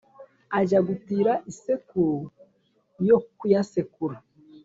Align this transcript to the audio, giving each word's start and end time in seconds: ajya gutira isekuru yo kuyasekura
ajya 0.59 0.79
gutira 0.87 1.33
isekuru 1.51 2.15
yo 3.07 3.17
kuyasekura 3.37 4.17